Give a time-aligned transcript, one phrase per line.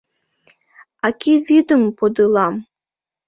[1.07, 2.55] -Аки-вӱдым подылам.